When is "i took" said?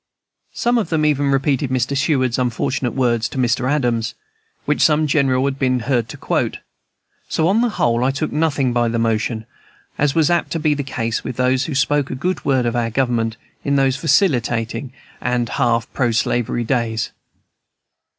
8.03-8.31